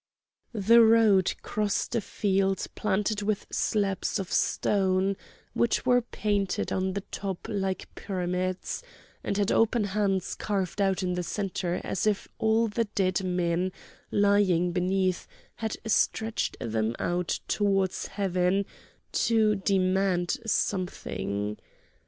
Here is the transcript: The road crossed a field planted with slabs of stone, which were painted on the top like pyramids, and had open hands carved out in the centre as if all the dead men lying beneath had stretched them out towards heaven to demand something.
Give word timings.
The 0.51 0.81
road 0.81 1.31
crossed 1.43 1.93
a 1.93 2.01
field 2.01 2.65
planted 2.73 3.21
with 3.21 3.45
slabs 3.51 4.17
of 4.17 4.33
stone, 4.33 5.15
which 5.53 5.85
were 5.85 6.01
painted 6.01 6.71
on 6.71 6.93
the 6.93 7.03
top 7.11 7.45
like 7.47 7.87
pyramids, 7.93 8.81
and 9.23 9.37
had 9.37 9.51
open 9.51 9.83
hands 9.83 10.33
carved 10.33 10.81
out 10.81 11.03
in 11.03 11.13
the 11.13 11.21
centre 11.21 11.79
as 11.83 12.07
if 12.07 12.27
all 12.39 12.67
the 12.67 12.85
dead 12.95 13.23
men 13.23 13.71
lying 14.09 14.71
beneath 14.71 15.27
had 15.57 15.77
stretched 15.85 16.57
them 16.59 16.95
out 16.97 17.39
towards 17.47 18.07
heaven 18.07 18.65
to 19.11 19.53
demand 19.57 20.37
something. 20.47 21.57